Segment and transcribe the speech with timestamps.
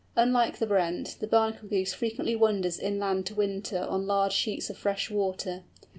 [0.15, 4.75] Unlike the Brent, the Bernacle Goose frequently wanders inland to winter on large sheets of
[4.79, 5.61] fresh water.